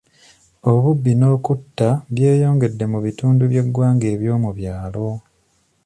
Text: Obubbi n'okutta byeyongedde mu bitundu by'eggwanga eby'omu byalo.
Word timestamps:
Obubbi 0.71 1.11
n'okutta 1.15 1.89
byeyongedde 2.13 2.85
mu 2.93 2.99
bitundu 3.05 3.43
by'eggwanga 3.51 4.05
eby'omu 4.13 4.49
byalo. 4.57 5.07